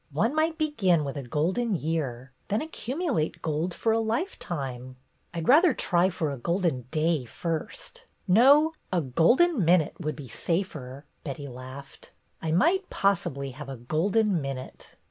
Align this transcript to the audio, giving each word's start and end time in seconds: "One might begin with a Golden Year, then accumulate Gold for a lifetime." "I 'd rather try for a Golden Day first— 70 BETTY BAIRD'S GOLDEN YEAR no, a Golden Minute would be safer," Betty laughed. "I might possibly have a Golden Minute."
"One 0.11 0.33
might 0.33 0.57
begin 0.57 1.03
with 1.03 1.15
a 1.15 1.21
Golden 1.21 1.75
Year, 1.75 2.31
then 2.47 2.59
accumulate 2.59 3.43
Gold 3.43 3.71
for 3.75 3.91
a 3.91 3.99
lifetime." 3.99 4.95
"I 5.31 5.41
'd 5.41 5.47
rather 5.47 5.75
try 5.75 6.09
for 6.09 6.31
a 6.31 6.39
Golden 6.39 6.87
Day 6.89 7.25
first— 7.25 8.05
70 8.25 8.25
BETTY 8.27 8.33
BAIRD'S 8.33 8.45
GOLDEN 8.49 8.65
YEAR 8.65 8.71
no, 8.71 8.73
a 8.97 9.01
Golden 9.01 9.63
Minute 9.65 9.93
would 9.99 10.15
be 10.15 10.27
safer," 10.27 11.05
Betty 11.23 11.47
laughed. 11.47 12.09
"I 12.41 12.51
might 12.51 12.89
possibly 12.89 13.51
have 13.51 13.69
a 13.69 13.77
Golden 13.77 14.41
Minute." 14.41 14.95